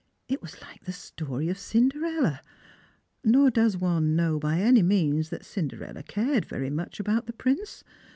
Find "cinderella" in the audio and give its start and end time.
1.59-2.41, 5.45-6.01